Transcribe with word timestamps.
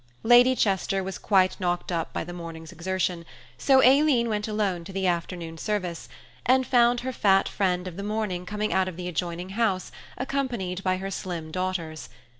Lady 0.23 0.55
Chester 0.55 1.03
was 1.03 1.19
quite 1.19 1.59
knocked 1.59 1.91
up 1.91 2.11
by 2.11 2.23
the 2.23 2.33
morning's 2.33 2.71
exertion, 2.71 3.23
so 3.59 3.83
Aileen 3.83 4.29
went 4.29 4.47
alone 4.47 4.83
to 4.83 4.91
the 4.91 5.05
afternoon 5.05 5.59
service, 5.59 6.09
and 6.43 6.65
found 6.65 7.01
her 7.01 7.13
fat 7.13 7.47
friend 7.47 7.87
of 7.87 7.97
the 7.97 8.03
morning 8.03 8.43
coming 8.43 8.73
out 8.73 8.87
of 8.87 8.97
the 8.97 9.07
adjoining 9.07 9.49
house, 9.49 9.91
accompanied 10.17 10.81
by 10.83 10.97
her 10.97 11.11
slim 11.11 11.51
daughters. 11.51 12.09